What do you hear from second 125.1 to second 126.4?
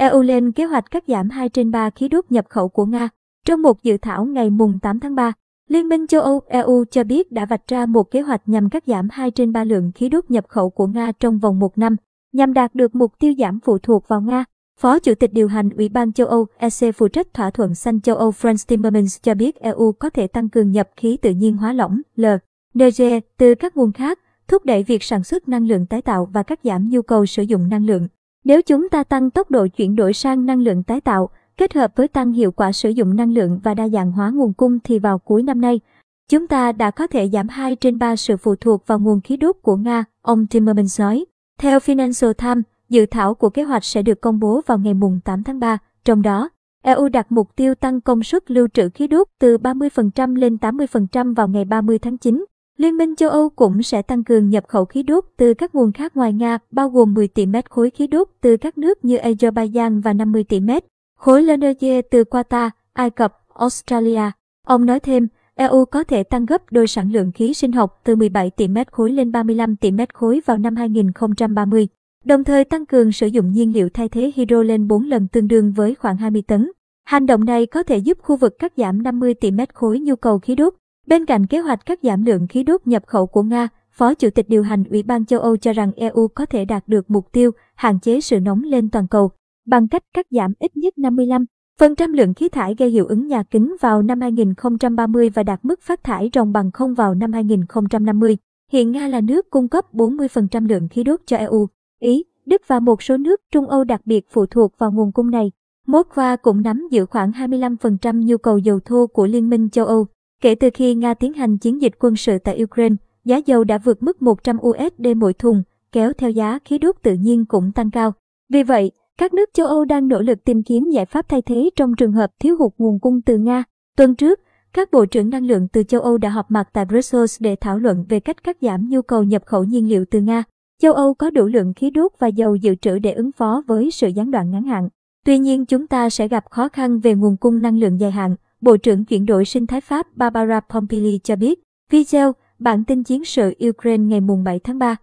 năng lượng từ châu Âu đã